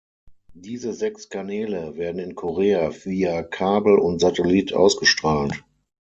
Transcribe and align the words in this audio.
Diese 0.55 0.93
sechs 0.93 1.29
Kanäle 1.29 1.95
werden 1.95 2.17
in 2.17 2.33
Korea 2.33 2.89
via 2.91 3.43
Kabel 3.43 3.99
und 3.99 4.17
Satellit 4.17 4.73
ausgestrahlt. 4.73 5.63